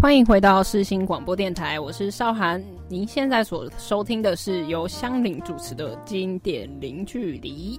[0.00, 2.64] 欢迎回到世新广播电台，我是邵涵。
[2.88, 7.78] 您现在所收听的是由香菱主持的经典零距离。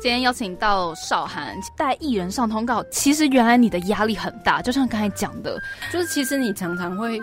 [0.00, 5.56] 今天邀请到邵涵带艺人上通告，其实原来你的压力很大，就像刚才讲的，
[5.92, 7.22] 就是其实你常常会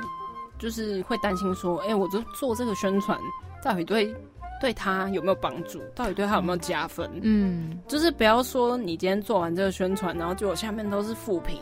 [0.58, 3.20] 就是会担心说，哎，我就做这个宣传，
[3.62, 4.16] 到底对
[4.62, 5.82] 对他有没有帮助？
[5.94, 7.12] 到底对他有没有加分？
[7.22, 11.60] 嗯，就是不要说你今天做完这个宣传，然后结果下面都是负评。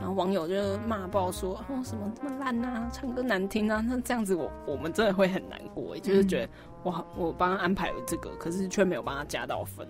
[0.00, 6.48] 然后网友就骂爆说：“哦，什么这么烂啊，唱歌难听啊！”那这样子，我我们真的会很难过，就是觉得。
[6.88, 9.86] 我我帮他安排了这个，可是却没有帮他加到分，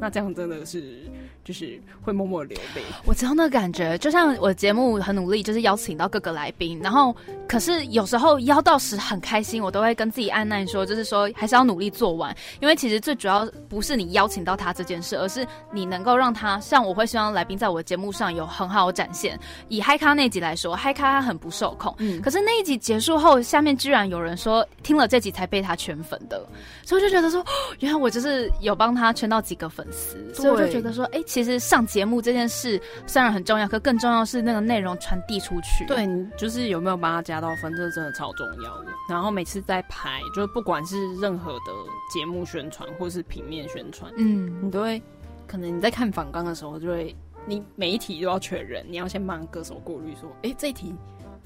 [0.00, 1.02] 那这样真的是
[1.44, 2.82] 就是会默默流泪。
[3.04, 7.14] 我知道那感觉，就像我节目很努力，就是邀请到各个来宾，然后
[7.48, 19.38] 可是有时候邀到时很开心，我都会跟自己按耐说，就是说还是要努力做完，因为其实最主要不是你邀请到他这件事，而是你能够让他像我会希望来宾在我的节目上有很好的展现。
[19.68, 26.18] 以嗨咖那集来说，嗨咖他很不受控，嗯，可是那一集结束后，下面居然有人说听了这集才被他圈粉。
[26.28, 26.37] 的，
[26.84, 27.44] 所以我就觉得说，
[27.80, 35.84] 原来我就是有帮他圈到几个粉丝，所以我就觉得说，哎，其实上节目这件事虽然很重要，可更重要是那个内容传递出去。
[35.86, 38.86] 对，就是有没有帮他加到分，这真的超重要的。
[39.08, 41.72] 然后每次在拍，就是不管是任何的
[42.12, 45.02] 节目宣传或是平面宣传，嗯，你都会
[45.46, 47.14] 可能你在看访纲的时候，就会
[47.46, 50.94] 你每一题都要确认，你要先帮歌手过滤，说，哎，这一题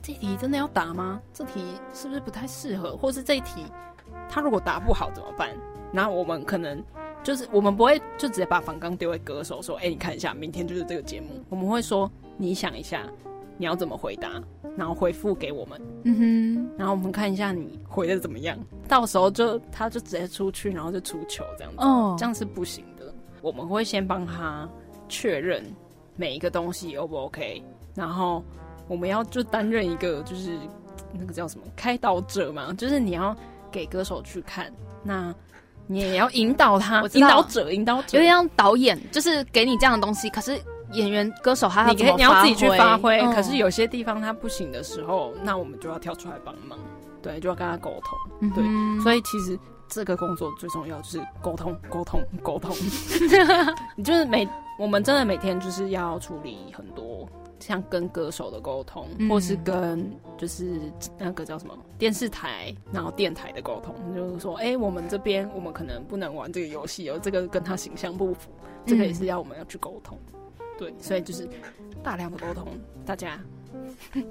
[0.03, 1.21] 这题真的要答吗？
[1.33, 1.63] 这题
[1.95, 2.97] 是不是不太适合？
[2.97, 3.65] 或是这一题？
[4.29, 5.51] 他如果答不好怎么办？
[5.95, 6.83] 那我们可能
[7.23, 13.03] 就是我们不会就直接把反纲丢给歌手说：“哎，你看一下，明天就是这个节目。”我们会说：“你想一下，
[13.59, 14.43] 你要怎么回答，
[14.75, 18.59] 然后回复给我们。”嗯哼，然后我们看一下你回的怎么样。
[18.89, 21.83] 到时候就他就直接出去，然后就出球这样子。
[21.83, 23.13] 哦，这样是不行的。
[23.43, 24.67] 我们会先帮他
[25.11, 25.63] 确认
[26.17, 27.63] 每一个东西 O 不 OK，
[27.95, 28.43] 然后
[28.89, 30.57] 我们要就担任一个就是
[31.13, 33.37] 那个叫什么开导者嘛，就是你要。
[33.73, 34.71] 给歌手去看，
[35.03, 35.35] 那
[35.89, 40.31] 你也要引导他，引导者，引导者，有点像导演，就是给你这样的东西。
[40.31, 40.57] 可是
[40.93, 43.21] 演员、歌手，他你你要自己去发挥。
[43.35, 46.79] 可是有些地方他不行的时候，那我们就要跳出来帮忙，
[47.21, 49.03] 对，就要跟他沟通，对。
[49.03, 49.59] 所以其实
[49.89, 52.77] 这个工作最重要就是沟通，沟通，沟通。
[53.97, 57.29] 你 就是每我们真的每天就是要处理很多。
[57.61, 60.81] 像跟歌手的沟通，或是跟就是
[61.17, 68.51] 那个叫什么电视台，然后电台的沟通，就是说，哎，我们这边我们可能不能玩这个游戏哦，这个跟他形象不符，
[68.85, 70.19] 这个也是要我们要去沟通。
[70.77, 71.49] 对，所以就是
[72.03, 72.67] 大量的沟通，
[73.07, 73.39] 大家。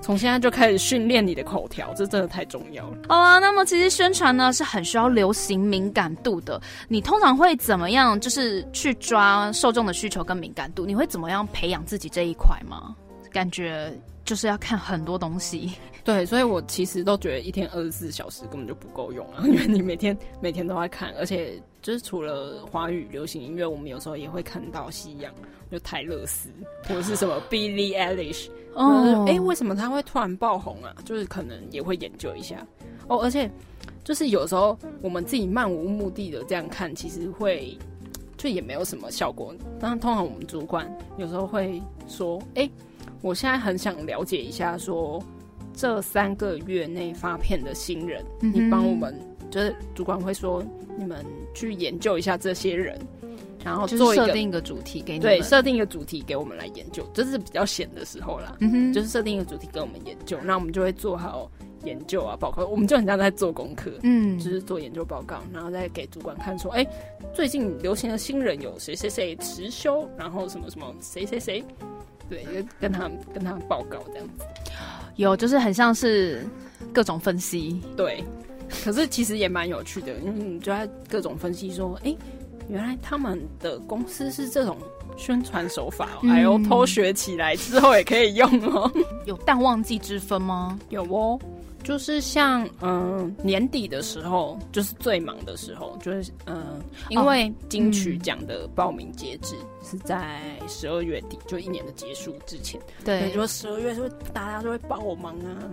[0.00, 2.98] 从现在就开始训练你的口条，这真的太重要了。
[3.08, 6.60] 好啊，那么其实宣传呢是很需要流行敏感度的。
[6.88, 10.84] 你通常会怎么样，就是去抓受众的需求跟敏感度？
[10.84, 12.94] 你会怎么样培养自己这一块吗？
[13.32, 13.92] 感觉
[14.24, 15.72] 就是要看很多东西。
[16.04, 21.54] 对，所以我其实都觉得一天二十四小时根本就不够用啊， 因为你每天每天都在看，而且
[21.84, 25.30] 就是除了华语流行音乐，我们有时候也会看到西洋，
[25.70, 26.48] 就泰勒斯
[26.88, 28.48] 或者是什么 Billie Eilish。
[28.72, 30.96] 哦，哎，为什么他会突然爆红啊？
[31.04, 32.66] 就是可能也会研究一下
[33.06, 33.50] 哦，而且
[34.02, 37.76] 就是有时候我们自己漫无目的的这样看，其实会
[38.38, 39.54] 就也没有什么效果。
[39.78, 42.66] 当然，通常我们主管有时候会说：“哎，
[43.20, 45.22] 我现在很想了解一下，说
[45.74, 49.14] 这三个月内发片的新人，你帮我们，
[49.54, 50.64] 就是主管会说，
[50.98, 52.98] 你们去研究一下这些人。”
[53.64, 58.54] 然后做设定一个主题给你对，设定一个主题给我们来研究，这是比较闲的时候啦。
[58.60, 61.50] 嗯哼，就是设定一个主题给我们研究，那我们就会做好
[61.82, 66.86] 研究啊报告，我们就很像在做功课，嗯，就是做研究报告，然后再给主管看说，哎，
[67.32, 71.64] 最近流行的新人有谁谁谁辞休，然后什么什么谁谁谁，
[72.28, 74.44] 对，就跟他们跟他们报告这样子，
[75.16, 76.44] 有就是很像是
[76.92, 78.22] 各种分析，对，
[78.82, 82.16] 可是其实也蛮有趣的，因为你就在各种分析说，哎。
[82.66, 84.78] 原来他们的公司是这种
[85.18, 88.90] 宣传手法，还有偷学起来之后也可以用哦。
[89.26, 90.78] 有淡旺季之分吗？
[90.88, 91.38] 有哦，
[91.84, 99.54] 就是像嗯年底的时候，就是最忙的时候，就是嗯，因为金曲奖的报名截止
[99.84, 102.80] 是在十二月底，就一年的结束之前。
[103.04, 105.70] 对，就十二月就大家都会爆忙啊。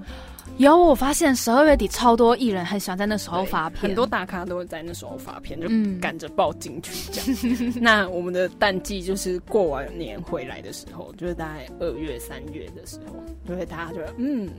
[0.58, 5.68] 有，我发现十二月底超多艺人很喜欢在那时候发片，很多大咖都会在那时候发片，就
[6.02, 7.24] 赶着报金曲奖。
[7.80, 14.50] 那我们的淡季就是过完年回来的时候，就是大概二月、三月的时候，就会大家觉得嗯，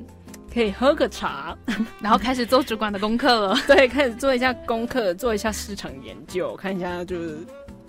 [0.52, 1.56] 可以喝个茶，
[2.00, 3.56] 然后开始做主管的功课了。
[3.66, 7.38] 对，开始做一下功课，做一下市场研究，看一下就是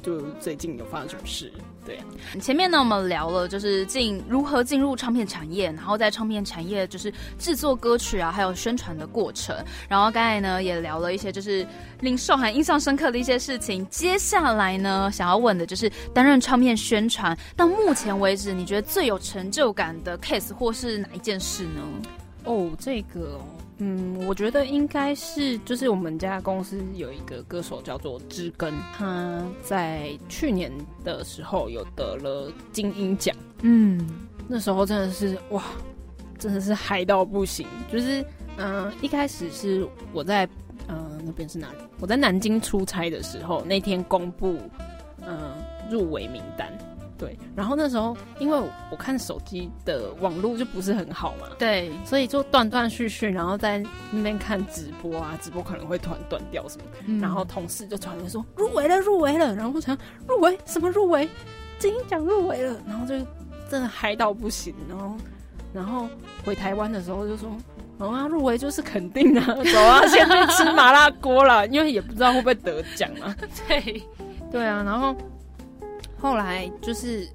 [0.02, 1.52] 就最近有发生什么事。
[1.86, 2.04] 对啊，
[2.42, 9.54] 前面呢我们聊了就是进如何进入唱片产业，然后在唱片产业就是制作歌曲啊，还有宣传的过程。
[9.90, 11.68] 然后刚才呢也聊了一些就是
[12.00, 13.86] 令受涵印象深刻的一些事情。
[13.90, 21.82] 接下来呢想要问的就是担任唱片宣传到目前为止，你觉得最有成就感的 case 或是哪一件事呢？
[22.46, 23.40] 哦，这个。
[23.80, 30.72] 嗯，我觉得应该是，就是我们家公司有一个歌手叫做知根，他在去年
[31.04, 33.36] 的时候有得了金鹰奖。
[33.64, 34.00] 嗯，
[34.48, 35.64] 那时候真的是哇，
[36.38, 37.68] 真的是嗨到不行。
[37.92, 38.24] 就是
[38.58, 40.48] 嗯，一开始是我在
[40.88, 41.80] 嗯那边是哪里？
[42.00, 44.60] 我在南京出差的时候，那天公布
[45.26, 45.36] 嗯
[45.90, 46.72] 入围名单。
[47.24, 48.60] 对，然后那时候因为
[48.92, 53.82] 我看手机的网络就不是很好嘛，对，所以就断断续续，然后在
[54.12, 59.98] 那边看直播啊，直播可能会突然断掉什么，然后同事就传来说入围了，入围了，然后我想
[60.28, 60.60] 入围？
[60.66, 61.30] 什么入围，
[61.80, 63.16] 金鹰奖入围了，然后就
[63.70, 65.16] 真的嗨到不行，然后
[65.72, 66.10] 然后
[66.44, 67.50] 回台湾的时候就说，
[68.00, 73.34] 啊入围就是肯定啊，走啊，先去吃麻辣锅了，因为也不知道会不会得奖啊，
[73.70, 74.04] 对，
[74.52, 75.16] 对啊，然后。
[76.24, 77.28] 后来就是，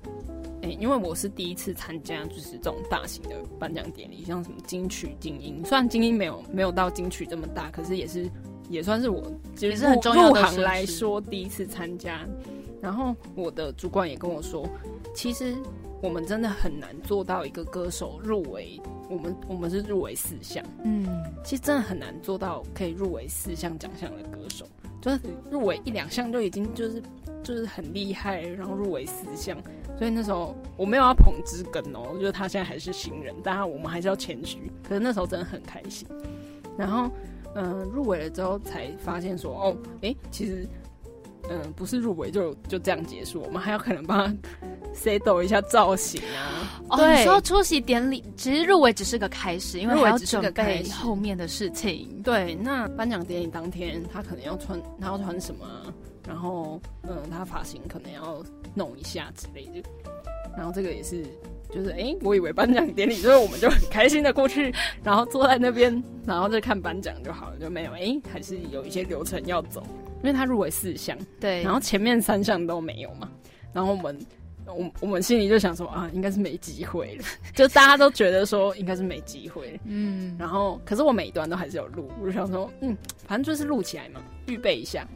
[0.62, 8.31] 哎，因为我是第一次参加，就是这种大型的颁奖典礼，像什么金曲、精英，虽然精英没有没有到金曲这么大，可是也是
[8.70, 12.26] 也算是我就是很重要入行来说第一次参加。
[12.81, 14.67] 然后我的主管也跟我说，
[15.14, 15.55] 其实
[16.00, 18.81] 我们真的很难做到一个歌手入围，
[19.11, 21.06] 我们我们是入围四项，嗯，
[21.44, 24.67] 其实真的很难做到可以入围四项奖项的歌手，
[25.09, 27.03] 就是入围一两项就已经就是。
[27.41, 29.57] 就是很厉害，然后入围四项，
[29.97, 34.71] 所以那时候我没有要捧之根哦，我觉得他现在还是新人，当然我们还是要谦虚。
[34.87, 36.07] 可是那时候真的很开心，
[36.77, 37.09] 然后
[37.55, 40.69] 嗯，入围了之后才发现说，哦，哎，其实
[41.49, 46.81] 嗯，不是入围就就这样结束，我们还有可能帮他 set 一下造型啊。
[46.91, 52.21] 哦，你说出席典礼，其实入围只是个开始，因为还要准备后面的事情。
[52.23, 55.67] 对，那颁奖典礼当天，他可能要穿，他要穿什么？
[56.27, 59.89] 然后，嗯，他发型可能要弄一下之类的。
[60.56, 61.25] 然后这个也是，
[61.71, 69.83] 就是哎，我以为颁奖典礼就是我们就很开心的过去，然后坐在那边，然后再看颁奖就好了，就没有哎，还是有一些流程要走。
[70.19, 73.31] 因为他入围四项，对，然后前面三项都没有嘛。
[73.73, 74.19] 然后我们，
[74.67, 77.25] 我我们心里就想说啊，应该是没机会了，
[77.55, 79.79] 就大家都觉得说应该是没机会。
[79.85, 85.06] 嗯，然后可是我每一段都还是有录，我就想说，嗯，反正就是录起来嘛，预备一下。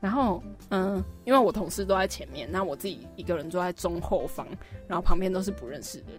[0.00, 0.40] 然后，
[0.70, 4.46] 嗯，因为我同事都在前面，那我自己一个人坐在中后方，
[4.86, 6.12] 然后旁边都是不认识的。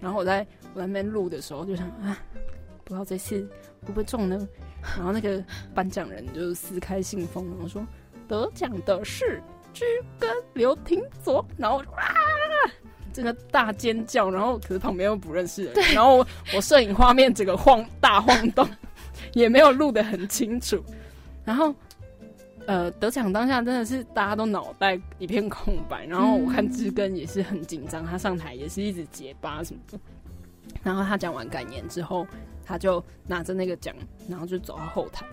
[0.00, 2.16] 然后我在我在那边录的时候，就想啊，
[2.84, 3.48] 不知道这次
[3.86, 4.48] 会不会中呢？
[4.96, 5.42] 然后那个
[5.74, 7.86] 颁奖人就撕开信封，然后说
[8.28, 9.42] 得奖的是
[9.72, 9.84] 居
[10.18, 12.12] 根刘廷佐，然后啊，
[13.12, 18.68] 这个大尖叫，然后可是旁边又不认识人，然后我摄影画面整个晃大晃动，
[19.34, 20.82] 也没有录得很清楚，
[21.44, 21.74] 然后。
[22.68, 29.96] 呃，得奖当下真的是大家都脑袋一片空白，然后我看志根也是很紧张，他上台也是一直结巴什么的。
[30.82, 32.26] 然后他讲完感言之后，
[32.66, 33.94] 他就拿着那个奖，
[34.28, 35.24] 然后就走到后台。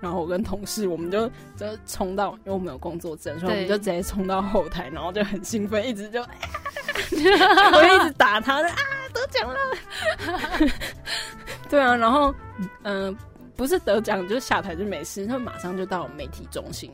[0.00, 1.26] 然后我跟同事我们就
[1.56, 8.76] 就冲到，因为我们有工作证，所以我们就直接冲到后台，然后就很兴奋，一直就， 我就一直打他，啊，
[9.12, 9.56] 得奖了！
[11.70, 12.34] 对啊，然后
[12.82, 13.16] 嗯。
[13.56, 16.90] 不是得奖就是下台就没事，他马上就到媒体中心，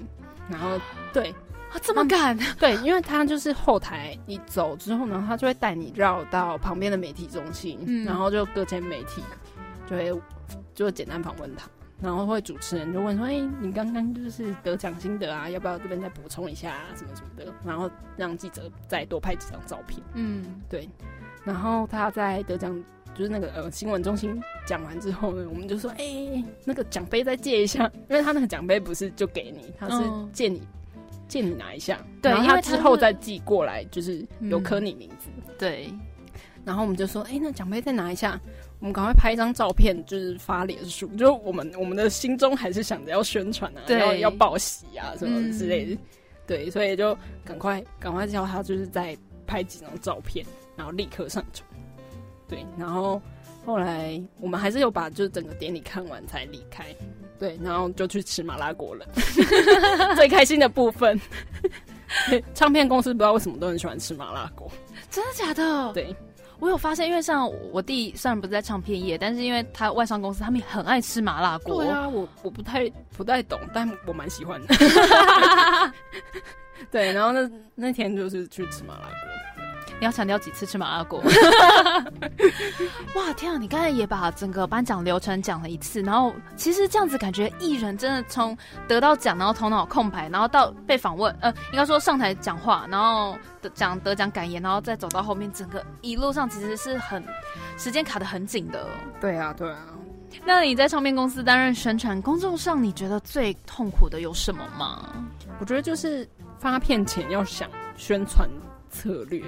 [0.47, 0.79] 然后
[1.11, 1.31] 对
[1.73, 9.23] 啊这么赶，对，因为他就是后台你走之后呢，他就会带你绕到旁边的媒体中心，然后就各间媒体
[9.91, 10.23] 就会
[10.75, 11.69] 就简单访问他，
[12.01, 20.89] 然后会主持人就问说，哎，你刚刚就是得奖心得啊，要不要这边再补充一下啊，什么什么的，然后让记者再多拍几张照片，嗯，对，
[21.45, 22.81] 然后他在得奖。
[23.13, 30.01] 就是那个呃，新闻中心讲完之后呢，我们就说，哎，那个奖杯再借一下，因为他那个奖杯不是就给你，他是
[30.33, 30.63] 借你
[31.27, 35.29] 借你拿一下，对，然后他之后再寄过来，就是有刻你名字，
[35.59, 35.93] 对。
[36.65, 38.41] 然后我们就说，哎，那奖杯再拿一下，
[38.81, 46.01] 我们赶快拍一张照片，就是发脸书，就我们我们的心中还是想着要宣传啊，要要报喜啊什么之类的，
[46.47, 50.45] 对，所以就赶快赶快叫他，就是再拍几张照片，
[50.77, 51.69] 然后立刻上传。
[52.49, 53.21] 对，然后
[53.65, 56.87] 后来我们还是有把就是整个典礼看完才离开。
[57.39, 59.07] 对，然后就去吃麻辣锅了，
[60.17, 61.19] 最开心的部分。
[62.55, 64.71] 唱片公司不知道为什么都很喜欢吃麻辣锅，
[65.11, 65.93] 真的假的？
[65.93, 66.15] 对，
[66.61, 71.83] 我有发现，因为像我弟虽然不是在唱片业，但是因为他外商公司，他们很爱吃麻辣锅。
[71.83, 74.75] 对啊，我我不太不太懂，但我蛮喜欢的。
[76.91, 79.30] 对，然后那那天就是去吃麻辣锅。
[80.01, 81.23] 你要强调几次吃麻辣锅？
[83.15, 83.59] 哇，天啊！
[83.59, 88.57] 你刚才也把整个颁奖流程讲了一次，然后其实这样子感觉艺人真的从
[88.89, 97.23] 得到奖，然后头脑空白，然后到被访问，呃，应该说上台讲话，然后得讲得奖感言，然后再走到后面，整个一路上其实是很
[97.77, 98.87] 时间卡的很紧的。
[99.21, 99.77] 对啊，对啊。
[100.47, 105.13] 那你在唱片公司担任宣传工作上，你觉得最痛苦的有什么吗？
[105.59, 106.27] 我觉得就是
[106.59, 108.49] 发片前要想宣传
[108.89, 109.43] 策略。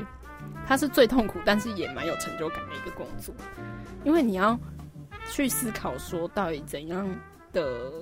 [0.72, 3.34] 它是最痛苦，但是也蛮有成就感的一个工作，
[4.04, 4.58] 因为你要
[5.30, 7.06] 去思考说，到底怎样
[7.52, 7.92] 的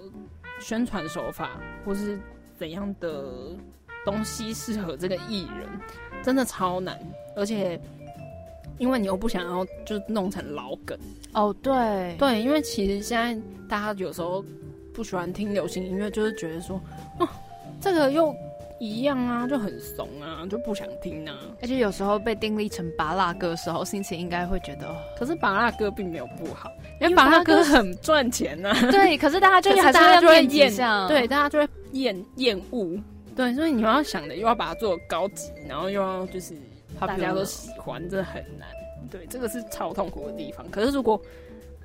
[0.60, 1.50] 宣传手法，
[1.84, 2.16] 或是
[2.56, 3.24] 怎样的
[4.04, 5.68] 东西适合这个艺人，
[6.22, 6.96] 真的超难。
[7.34, 7.80] 而且，
[8.78, 10.96] 因为你又不想要就弄成老梗
[11.32, 14.44] 哦，对对，因为其实现在大家有时候
[14.94, 16.80] 不喜欢听流行音乐，就是觉得说，
[17.18, 17.28] 哦，
[17.80, 18.32] 这个又。
[18.80, 21.38] 一样啊，就很怂啊，就不想听啊。
[21.62, 28.74] 而且有时候被定义成拔辣哥的时候，心情应该会觉得，可是拔辣哥并没有不好，因为拔辣哥很赚钱呐。
[28.90, 30.72] 对，可是大家就还是 会厌，
[31.06, 32.98] 对，大家就会厌厌恶。
[33.36, 36.54] 对，所以你要想的又要把它做高级，然后又要就是
[36.98, 38.66] 大家都喜欢，这很难。
[39.10, 40.68] 对，这个是超痛苦的地方。
[40.70, 41.20] 可是如果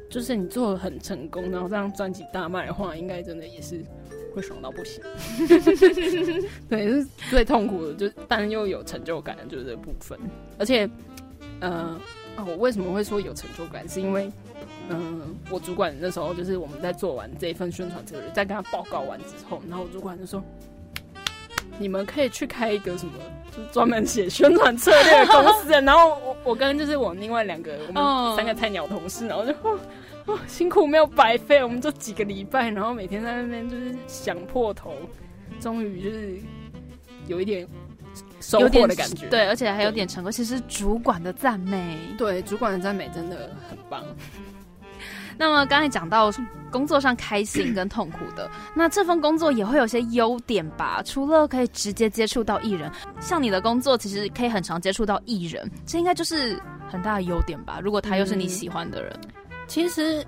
[0.10, 3.84] 就是你做的很成功，然后这样专辑大卖的话，应该真的也是。
[4.36, 5.02] 会爽到不行，
[6.68, 10.20] 对，是最痛苦的，就但又有成就感的就是这部分。
[10.60, 10.90] 而且，
[11.62, 11.98] 呃，
[12.46, 13.88] 我为什么会说有成就感？
[13.88, 14.30] 是因为，
[14.90, 20.44] 嗯，我主管那时候就是我们在做完这一份宣传策略，在跟他报告完之后，然后我主管就说
[21.80, 23.14] ：“你们可以去开一个什么，
[23.72, 29.54] 专门写宣传策略的公司。”然后我我跟就是我另外两个我们三个菜鸟同事，然后就。
[30.26, 34.96] 哦，辛苦没有白费，我们就几个礼拜，然后每天在那边就是想破头，
[35.60, 36.40] 终于就是
[37.28, 37.68] 有一点
[38.40, 40.32] 收获的感觉，对，而且还有点成功。
[40.32, 44.04] 其实主管的赞美，对，主管的赞美真的很棒。
[45.38, 46.32] 那么刚才讲到
[46.72, 51.02] 工作上开心跟痛苦的， 那这份工作也会有些优点吧？
[51.06, 57.80] 除了可以直接接触到艺人，像你的工作其实可以很常接触到艺人，这应该就是很大的优点吧？
[57.82, 59.18] 如果他又是你喜欢的人。
[59.68, 60.24] 其实，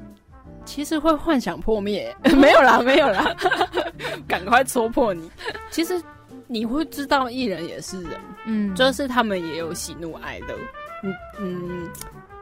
[0.65, 3.35] 其实会幻想破灭，没有啦，没有啦，
[4.27, 5.29] 赶快戳破你。
[5.69, 6.01] 其实
[6.47, 10.55] 你会知道，艺人也是人，嗯，就是他们也有喜怒哀乐。
[11.03, 11.89] 嗯嗯，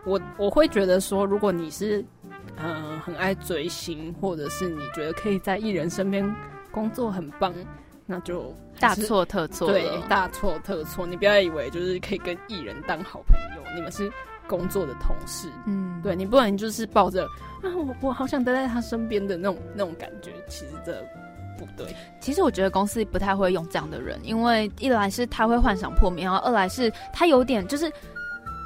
[0.06, 2.04] 我我会觉得说，如果你是
[2.58, 6.36] 嗯很爱追星，或者是你觉得可以在艺人身边
[6.72, 7.54] 工作很棒，
[8.06, 9.68] 那就大错特错。
[9.68, 11.06] 对，大错特错。
[11.06, 14.12] 你不要以为就是可以跟艺人当好朋友，你们是。
[14.48, 21.04] 工作的同事，嗯，对你不能就是抱着啊，我我好想待在他身边的那种那种感觉，其实这
[21.58, 21.88] 不对。
[22.20, 27.92] 其实我觉得公司不太会用这样的人，因为一来是他会幻想破灭，然后二来是他有点就是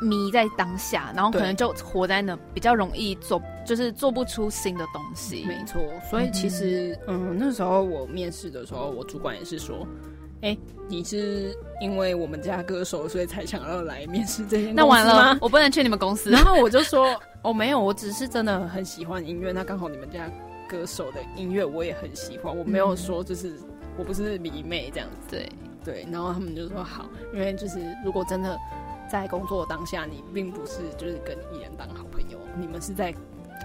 [0.01, 5.45] 迷在当下，然后可能就活在那，比较容易做，就是做不出新的东西。
[5.45, 9.88] 没错，所以其实嗯，那时候我面试的时候，我主管也是说。
[10.41, 10.57] 哎，
[10.88, 16.31] 你是因为我们家歌手，所以才想要来面试这些那完了，我不能去你们公司。
[16.31, 19.51] 然后我就说，哦，没有，我只是真的很喜欢音乐。
[19.51, 20.31] 那刚好你们家
[20.69, 23.53] 歌手的音乐我也很喜欢，我没有说就是
[23.97, 25.27] 我不是迷妹这样子。
[25.29, 25.49] 对
[25.83, 28.57] 对，然后他们就说好，因为就是如果真的
[29.11, 33.13] 在工作当下，你并不是就是跟艺人当好朋友，你们是在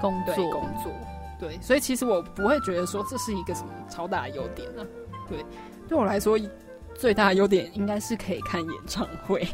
[0.00, 0.92] 工作工作。
[1.38, 4.86] 对，所以其实我不会觉得说这是一个什么超大的优点啊。
[5.28, 5.44] 对，
[5.88, 6.38] 对我来说。
[6.96, 9.44] 最大的优点应该是可以看演唱会，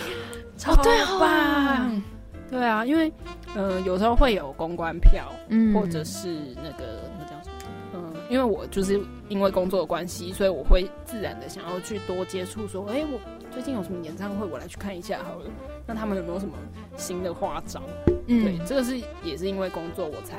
[0.56, 2.02] 超棒！
[2.50, 3.12] 对啊，因为
[3.54, 7.92] 嗯，有时候会有公关票，嗯，或者是那个那叫什么？
[7.92, 15.50] 嗯，因为我就是因为工作的关系，所以我会自然的想要去多接触，说，哎，我最近有什么演唱会，我来去看一下好了。
[15.86, 16.54] 那他们有没有什么
[16.96, 17.82] 新的花招？
[18.28, 20.36] 嗯，对，这个是也是因为工作我才。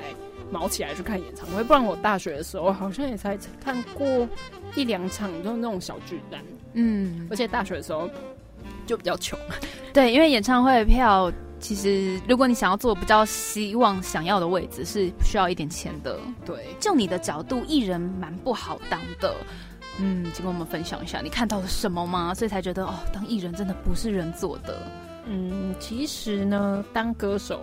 [0.51, 4.27] 毛起来去看演唱会，不然我大学的时候好像也才看过
[4.73, 6.41] 一两场，就是那种小巨蛋。
[6.73, 8.09] 嗯，而且大学的时候
[8.87, 9.37] 就比较穷。
[9.93, 16.19] 对，因为演唱会票，其实如果你想要坐比较希望想要的位置，是需要一点钱的。
[16.43, 19.35] 对，就你的角度，艺人蛮不好当的。
[19.99, 22.33] 嗯，请跟我们分享一下，你看到了什么吗？
[22.33, 24.81] 所以才觉得哦，当艺人真的不是人做的。
[25.29, 27.61] 嗯，其实呢，当歌手。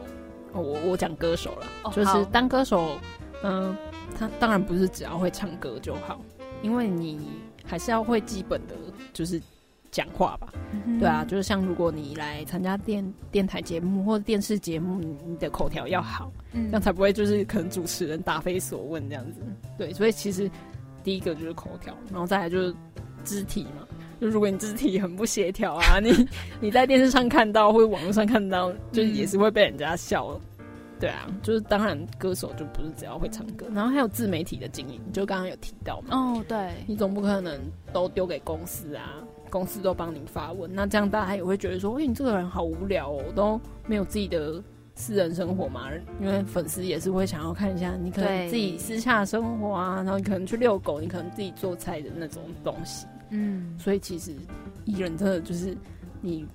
[0.52, 2.98] 我我讲歌手了，就是当歌手，
[3.42, 3.76] 嗯，
[4.18, 6.18] 他当然不是只要会唱歌就好，
[6.62, 7.28] 因为你
[7.62, 8.74] 还是要会基本的，
[9.12, 9.38] 就是
[9.90, 10.50] 讲话吧，
[10.98, 19.40] 对啊，就是像如果你来参加电电台节目或者电视节目，你的口条要好，这样才不会就是可能主持人答非所问这样子，
[19.76, 20.50] 对，所以其实
[21.04, 22.74] 第一个就是口条，然后再来就是
[23.24, 23.86] 肢体嘛，
[24.20, 26.26] 就如果你肢体很不协调啊，你
[26.60, 30.38] 你在电视上看到或者网络上看到，就也是会被人家笑。
[30.98, 36.16] 对啊，就是当然歌手就不是只要会唱歌，然后还有自媒体的经营，就刚刚有提到嘛。
[36.16, 37.60] 哦，对，你总不可能
[37.92, 39.16] 都丢给公司啊，
[39.50, 44.62] 公司都帮你发文，那这样大家也会觉得说，哎，你这个人好无聊哦，都没有自己的。
[44.98, 45.90] 私人生活嘛，
[46.22, 53.06] 因为粉丝也是会想要看一下你可能自己私下生活啊，然后你可能去遛狗，你可能自己做菜的那种东西。
[53.30, 54.32] 嗯，所以其实
[54.84, 55.76] 艺人真的就是
[56.20, 56.46] 你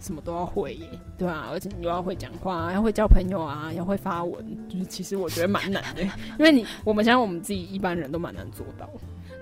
[0.00, 1.48] 什么都要会耶，对吧？
[1.50, 6.02] 而且你又要会讲话，要会交朋友啊，要会发文，就是其实我觉得蛮难的，
[6.38, 8.88] 因为你我们想我们自己一般人都蛮难做到。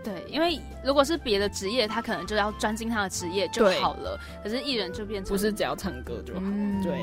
[0.03, 6.41] 对，因为如果是别的职业，他可能就要专精他的职业就好了，可是艺人就变成不是只要唱歌就好，
[6.83, 7.03] 对。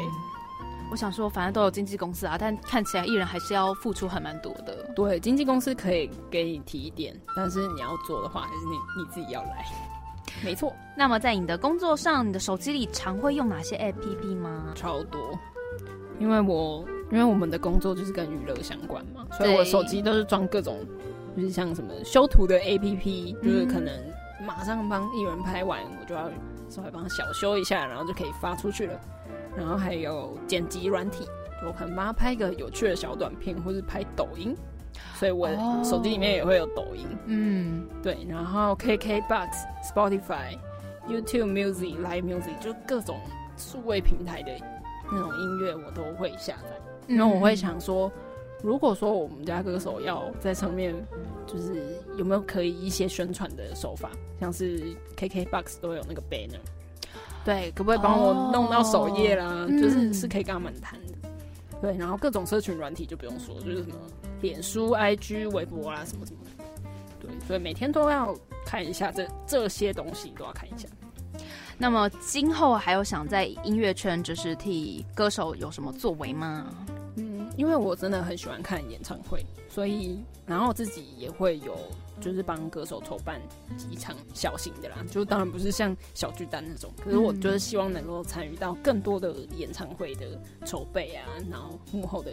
[0.94, 4.88] 我想说，反正都有经纪公司啊，但看起来艺人还是要付出还蛮多的。
[4.96, 9.66] 对，经纪公司可以给你提一点，但是你要做的话，还是你你自己要来。
[10.46, 10.72] 没错。
[10.96, 14.72] 那么在你的工作上，你的手机里常会用哪些 APP 吗？
[14.76, 15.20] 超多，
[16.20, 20.78] 因为我因为我们的工作就是跟娱乐相关嘛，所以我手机都是装各种，
[21.36, 23.92] 就是像什么修图的 APP，就是可能
[24.46, 26.30] 马上帮艺人拍完，我就要
[26.70, 29.00] 稍微帮他小修一下，然后就可以发出去了。
[29.55, 31.27] 然后还有剪辑软体，
[31.65, 34.55] 我可能帮他拍一个有趣的小短片，或是拍抖音，
[35.15, 35.48] 所以我
[35.83, 37.07] 手机里面也会有抖音。
[37.25, 38.17] 嗯，对。
[38.27, 39.50] 然后 KKBox、
[39.93, 40.57] Spotify、
[41.07, 43.19] YouTube Music、Live Music，就各种
[43.57, 44.51] 数位平台的
[45.12, 47.15] 那种音乐，我都会下载。
[47.15, 48.12] 然后我会想说，
[48.63, 50.95] 如果说我们家歌手要在上面，
[51.45, 56.60] 就是有没有可以一些宣传的手法，像是 KKBox 都有那个 banner。
[57.46, 59.66] 对，可不可以帮我弄到首页啦？
[59.68, 61.30] 就是是可以跟他们谈的。
[61.82, 63.96] 对，然后各种社群软体就不用说，就是什么
[64.42, 66.64] 脸书、IG、微博啊，什么什么的。
[67.20, 68.34] 对，所以每天都要
[68.66, 70.88] 看一下这这些东西，都要看一下。
[71.78, 76.66] 那么今后还有想在音乐圈就是替歌手有什么作为吗？
[77.18, 81.78] 嗯，因为我真的很喜欢看演唱会，所以然后自己也会有。
[82.22, 83.42] 就是帮歌手筹办
[83.77, 90.25] 几场小型的啦，就当然不是像小巨蛋那种，可是我就是希望能够参与到更多的演唱会的
[90.66, 92.31] 筹备啊，然后幕后的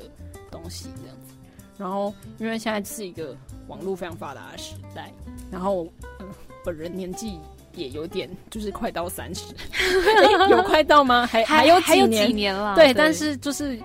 [0.50, 1.34] 东西这样子。
[1.78, 5.12] 然后因为现在是一个网络非常发达的时代，
[5.50, 5.86] 然后
[6.20, 6.28] 嗯，
[6.64, 7.38] 本人年纪
[7.74, 9.54] 也有点就是快到三十，
[10.50, 11.26] 有快到吗？
[11.26, 12.74] 还还有还有几年了？
[12.74, 13.80] 对，但是就是。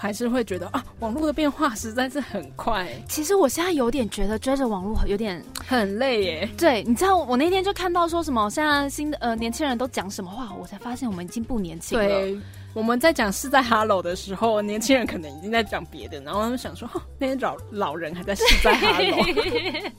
[0.00, 2.88] 还是会觉得啊，网络的变化实在是很快。
[3.08, 6.48] 其实我现在有点觉得追着网络有点很累耶。
[6.56, 12.06] 对，你知道我那天就看到说什么，现在新的呃年轻人都讲什么话，我才发现我们已经不年轻了。
[12.06, 12.38] 对，
[12.74, 19.18] 我们在讲是在 Hello 的时候，年轻人可能已经在讲别的，然后他们想说，那些老老人还在是在 Hello。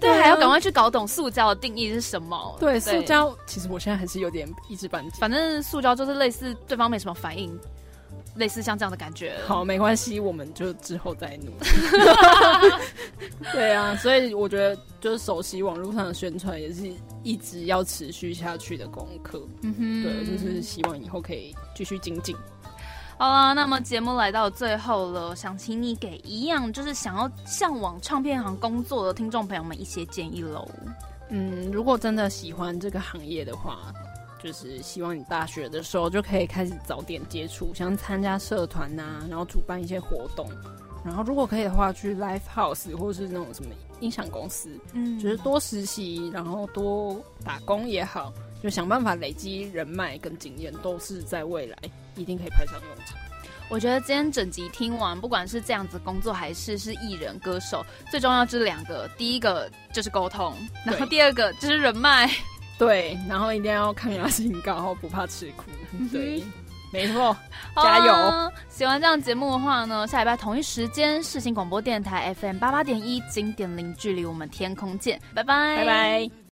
[0.00, 2.56] 对，还要赶快去搞懂塑胶的定义是什么。
[2.60, 5.16] 对，塑胶其实我现在还是有点一知半解。
[5.18, 7.58] 反正塑胶就是类似对方没什么反应。
[8.38, 11.52] 类似像这样的感觉，好，没关系，我们就之后再努。
[13.52, 16.90] 对啊，所以我觉得就是熟悉网络上的宣传，也是
[17.22, 19.42] 一直要持续下去的功课。
[19.62, 22.36] 嗯哼，对，就是希望以后可以继续精进。
[23.18, 30.68] 好了，那么节目来到最后了，想请你给一样就是想要向往唱片行工作的听众朋友们一些建议喽。
[31.30, 33.92] 嗯，如果真的喜欢这个行业的话。
[34.42, 40.48] 就是希望你大学的时候就可以开始早点接触，像参加社团呐，然后主办一些活动，
[41.04, 43.70] 然后如果可以的话，去 live house 或是那种什么
[44.00, 51.76] 音响公司，嗯，就是多实习，然后多打工也好，就想办法累积人脉跟经验，都是在未来
[52.14, 53.18] 一定可以派上用场。
[53.70, 60.54] 我觉得今天整集听完，不管是这样子工作还是是艺人歌手，最重要就是两个，第一个就是沟通，
[60.86, 62.30] 然后第二个就是人脉。
[62.78, 65.64] 对，然后一定要抗压性高，然后不怕吃苦。
[66.12, 66.42] 对，
[66.92, 67.36] 没错，
[67.76, 68.52] 加油！
[68.68, 76.38] 喜欢这样节目的话呢，下礼拜同一时间，世新广播电台 FM 八八点一，经典零距离，我们天空见，拜拜，拜拜。